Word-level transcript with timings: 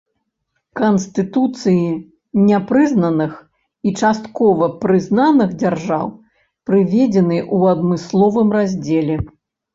Канстытуцыі 0.79 1.91
непрызнаных 2.47 3.33
і 3.89 3.93
часткова 4.01 4.71
прызнаных 4.81 5.53
дзяржаў 5.61 6.07
прыведзены 6.73 7.37
ў 7.55 7.59
адмысловым 7.77 8.49
раздзеле. 8.59 9.23